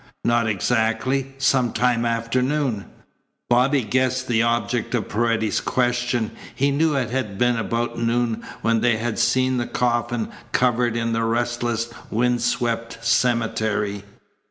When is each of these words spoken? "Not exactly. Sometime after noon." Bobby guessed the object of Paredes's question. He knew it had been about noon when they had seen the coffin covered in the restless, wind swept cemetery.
"Not 0.25 0.47
exactly. 0.47 1.35
Sometime 1.37 2.05
after 2.05 2.41
noon." 2.41 2.85
Bobby 3.51 3.83
guessed 3.83 4.27
the 4.27 4.41
object 4.41 4.95
of 4.95 5.07
Paredes's 5.09 5.61
question. 5.61 6.31
He 6.55 6.71
knew 6.71 6.95
it 6.95 7.11
had 7.11 7.37
been 7.37 7.55
about 7.55 7.99
noon 7.99 8.41
when 8.63 8.81
they 8.81 8.97
had 8.97 9.19
seen 9.19 9.57
the 9.57 9.67
coffin 9.67 10.29
covered 10.53 10.95
in 10.97 11.13
the 11.13 11.23
restless, 11.23 11.93
wind 12.09 12.41
swept 12.41 13.05
cemetery. 13.05 14.03